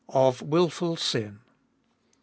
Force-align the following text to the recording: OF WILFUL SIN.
OF 0.09 0.41
WILFUL 0.41 0.95
SIN. 0.95 1.41